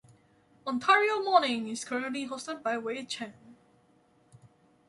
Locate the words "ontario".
0.65-1.21